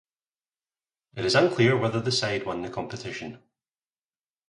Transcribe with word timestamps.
It 1.15 1.25
is 1.25 1.35
unclear 1.35 1.77
whether 1.77 2.01
the 2.01 2.11
side 2.11 2.47
won 2.47 2.63
the 2.63 2.71
competition. 2.71 3.37